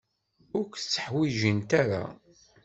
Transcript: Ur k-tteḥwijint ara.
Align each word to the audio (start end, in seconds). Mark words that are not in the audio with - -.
Ur 0.57 0.65
k-tteḥwijint 0.67 1.71
ara. 1.81 2.03